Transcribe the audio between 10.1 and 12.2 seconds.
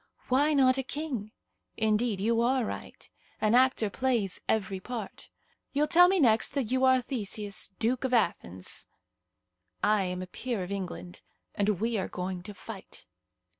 a peer of England, and we are